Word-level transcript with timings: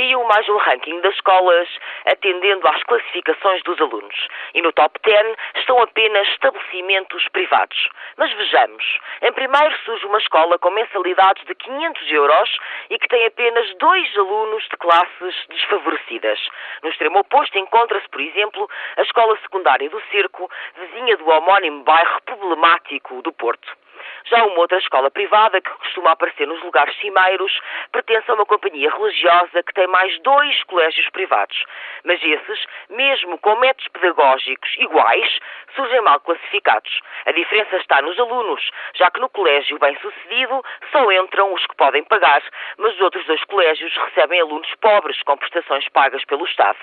Saiu 0.00 0.24
mais 0.24 0.48
um 0.48 0.56
ranking 0.56 0.98
das 1.02 1.14
escolas 1.14 1.68
atendendo 2.06 2.66
às 2.66 2.82
classificações 2.84 3.62
dos 3.64 3.78
alunos. 3.82 4.28
E 4.54 4.62
no 4.62 4.72
top 4.72 4.98
10 5.04 5.36
estão 5.56 5.76
apenas 5.82 6.26
estabelecimentos 6.28 7.28
privados. 7.28 7.90
Mas 8.16 8.32
vejamos. 8.32 8.98
Em 9.20 9.30
primeiro 9.34 9.76
surge 9.84 10.06
uma 10.06 10.16
escola 10.16 10.58
com 10.58 10.70
mensalidades 10.70 11.44
de 11.44 11.54
500 11.54 12.12
euros 12.12 12.58
e 12.88 12.98
que 12.98 13.08
tem 13.08 13.26
apenas 13.26 13.74
dois 13.74 14.16
alunos 14.16 14.66
de 14.70 14.76
classes 14.78 15.34
desfavorecidas. 15.50 16.40
No 16.82 16.88
extremo 16.88 17.18
oposto 17.18 17.58
encontra-se, 17.58 18.08
por 18.08 18.22
exemplo, 18.22 18.70
a 18.96 19.02
escola 19.02 19.36
secundária 19.42 19.90
do 19.90 20.00
Circo, 20.10 20.50
vizinha 20.78 21.18
do 21.18 21.28
homónimo 21.28 21.84
bairro 21.84 22.22
problemático 22.24 23.20
do 23.20 23.32
Porto. 23.34 23.76
Já 24.26 24.44
uma 24.44 24.58
outra 24.60 24.78
escola 24.78 25.10
privada, 25.10 25.60
que 25.60 25.70
costuma 25.70 26.12
aparecer 26.12 26.46
nos 26.46 26.62
lugares 26.62 26.96
cimeiros, 27.00 27.60
pertence 27.92 28.30
a 28.30 28.34
uma 28.34 28.46
companhia 28.46 28.90
religiosa 28.90 29.62
que 29.62 29.74
tem 29.74 29.86
mais 29.86 30.18
dois 30.20 30.62
colégios 30.64 31.08
privados. 31.10 31.64
Mas 32.04 32.22
esses, 32.22 32.66
mesmo 32.88 33.38
com 33.38 33.56
métodos 33.56 33.88
pedagógicos 33.88 34.74
iguais, 34.78 35.38
surgem 35.74 36.00
mal 36.02 36.20
classificados. 36.20 37.00
A 37.26 37.32
diferença 37.32 37.76
está 37.76 38.02
nos 38.02 38.18
alunos, 38.18 38.70
já 38.94 39.10
que 39.10 39.20
no 39.20 39.28
colégio 39.28 39.78
bem-sucedido 39.78 40.62
só 40.92 41.10
entram 41.12 41.52
os 41.52 41.66
que 41.66 41.76
podem 41.76 42.04
pagar, 42.04 42.42
mas 42.78 42.94
os 42.94 43.00
outros 43.00 43.24
dois 43.26 43.42
colégios 43.44 43.94
recebem 43.96 44.40
alunos 44.40 44.72
pobres 44.80 45.22
com 45.22 45.36
prestações 45.36 45.88
pagas 45.88 46.24
pelo 46.24 46.44
Estado. 46.44 46.78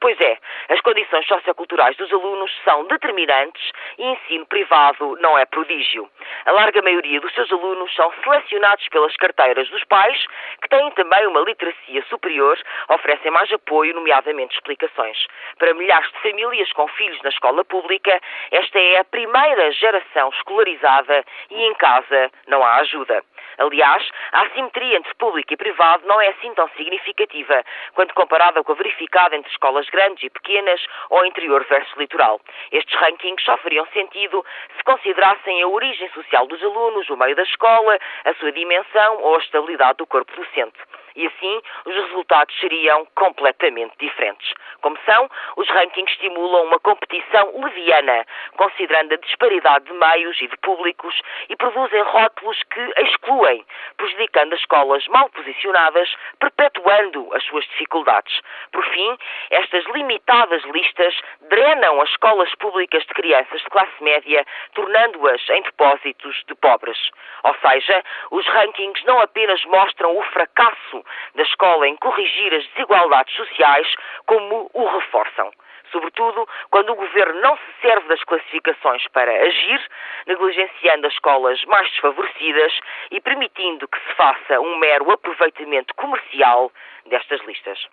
Pois 0.00 0.18
é, 0.18 0.38
as 0.70 0.80
condições 0.80 1.26
socioculturais 1.26 1.94
dos 1.98 2.10
alunos 2.10 2.50
são 2.64 2.86
determinantes 2.86 3.70
e 3.98 4.02
ensino 4.02 4.46
privado 4.46 5.14
não 5.20 5.36
é 5.36 5.44
prodígio. 5.44 6.08
A 6.46 6.52
larga 6.52 6.80
maioria 6.80 7.20
dos 7.20 7.32
seus 7.34 7.52
alunos 7.52 7.94
são 7.94 8.10
selecionados 8.24 8.88
pelas 8.88 9.14
carteiras 9.16 9.68
dos 9.68 9.84
pais, 9.84 10.18
que 10.62 10.70
têm 10.70 10.90
também 10.92 11.26
uma 11.26 11.40
literacia 11.40 12.02
superior, 12.08 12.58
oferecem 12.88 13.30
mais 13.30 13.52
apoio, 13.52 13.94
nomeadamente 13.94 14.54
explicações. 14.54 15.18
Para 15.58 15.74
milhares 15.74 16.10
de 16.12 16.18
famílias 16.20 16.72
com 16.72 16.88
filhos 16.88 17.20
na 17.22 17.28
escola 17.28 17.62
pública, 17.62 18.18
esta 18.50 18.78
é 18.78 19.00
a 19.00 19.04
primeira 19.04 19.70
geração 19.72 20.30
escolarizada 20.30 21.22
e 21.50 21.62
em 21.62 21.74
casa 21.74 22.30
não 22.46 22.64
há 22.64 22.76
ajuda. 22.76 23.22
Aliás, 23.58 24.08
a 24.32 24.42
assimetria 24.42 24.96
entre 24.96 25.14
público 25.14 25.52
e 25.52 25.56
privado 25.56 26.06
não 26.06 26.20
é 26.20 26.28
assim 26.28 26.52
tão 26.54 26.68
significativa 26.76 27.62
quando 27.94 28.14
comparada 28.14 28.62
com 28.62 28.72
a 28.72 28.74
verificada 28.74 29.36
entre 29.36 29.50
escolas 29.50 29.88
grandes 29.90 30.24
e 30.24 30.30
pequenas 30.30 30.80
ou 31.10 31.24
interior 31.24 31.64
versus 31.68 31.94
litoral. 31.96 32.40
Estes 32.72 32.98
rankings 32.98 33.44
só 33.44 33.56
fariam 33.58 33.86
sentido 33.92 34.44
se 34.76 34.82
considerassem 34.84 35.62
a 35.62 35.68
origem 35.68 36.08
social 36.10 36.46
dos 36.46 36.62
alunos, 36.62 37.08
o 37.10 37.16
meio 37.16 37.36
da 37.36 37.42
escola, 37.42 37.98
a 38.24 38.34
sua 38.34 38.52
dimensão 38.52 39.18
ou 39.22 39.36
a 39.36 39.38
estabilidade 39.38 39.98
do 39.98 40.06
corpo 40.06 40.34
docente. 40.34 40.78
E 41.16 41.26
assim, 41.26 41.60
os 41.84 41.94
resultados 41.94 42.58
seriam 42.58 43.06
completamente 43.14 43.94
diferentes. 43.98 44.52
Como 44.80 44.96
são, 45.04 45.28
os 45.56 45.68
rankings 45.68 46.12
estimulam 46.12 46.64
uma 46.64 46.78
competição 46.80 47.52
leviana, 47.60 48.26
considerando 48.56 49.14
a 49.14 49.18
disparidade 49.18 49.84
de 49.86 49.92
meios 49.92 50.40
e 50.40 50.48
de 50.48 50.56
públicos 50.58 51.14
e 51.48 51.56
produzem 51.56 52.02
rótulos 52.02 52.62
que 52.64 52.92
excluem, 53.02 53.64
prejudicando 53.96 54.54
as 54.54 54.60
escolas 54.60 55.06
mal 55.08 55.28
posicionadas, 55.30 56.14
perpetuando 56.38 57.28
as 57.34 57.44
suas 57.44 57.64
dificuldades. 57.66 58.40
Por 58.72 58.84
fim, 58.84 59.18
estas 59.50 59.84
limitadas 59.86 60.62
listas 60.64 61.14
drenam 61.42 62.00
as 62.00 62.10
escolas 62.10 62.54
públicas 62.56 63.02
de 63.04 63.14
crianças 63.14 63.60
de 63.60 63.70
classe 63.70 64.02
média, 64.02 64.44
tornando-as 64.74 65.48
em 65.50 65.62
depósitos 65.62 66.42
de 66.46 66.54
pobres. 66.54 67.10
Ou 67.44 67.54
seja, 67.56 68.04
os 68.30 68.46
rankings 68.46 69.04
não 69.06 69.20
apenas 69.20 69.64
mostram 69.64 70.16
o 70.16 70.22
fracasso 70.24 70.99
da 71.34 71.42
escola 71.42 71.88
em 71.88 71.96
corrigir 71.96 72.54
as 72.54 72.66
desigualdades 72.68 73.34
sociais, 73.34 73.86
como 74.26 74.70
o 74.72 74.84
reforçam. 74.86 75.50
Sobretudo 75.90 76.48
quando 76.70 76.90
o 76.90 76.96
governo 76.96 77.40
não 77.40 77.56
se 77.56 77.82
serve 77.82 78.08
das 78.08 78.22
classificações 78.24 79.06
para 79.08 79.32
agir, 79.32 79.88
negligenciando 80.26 81.06
as 81.06 81.12
escolas 81.12 81.64
mais 81.64 81.90
desfavorecidas 81.90 82.78
e 83.10 83.20
permitindo 83.20 83.88
que 83.88 83.98
se 83.98 84.14
faça 84.14 84.60
um 84.60 84.76
mero 84.78 85.10
aproveitamento 85.10 85.94
comercial 85.94 86.70
destas 87.06 87.40
listas. 87.44 87.86